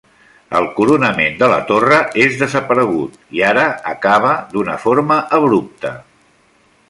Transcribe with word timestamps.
El 0.59 0.67
coronament 0.77 1.35
de 1.41 1.49
la 1.51 1.59
torre 1.71 1.99
és 2.23 2.39
desaparegut, 2.39 3.19
i 3.39 3.45
ara 3.51 3.67
acaba 3.93 4.33
d'una 4.55 4.79
forma 4.87 5.19
abrupta. 5.41 5.93